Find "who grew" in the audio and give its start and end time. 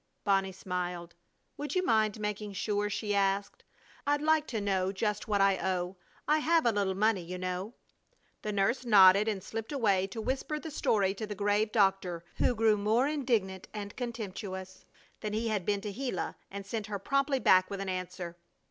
12.37-12.77